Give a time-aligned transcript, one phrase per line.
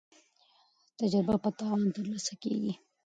[0.99, 2.73] تجربه په تاوان ترلاسه کیږي.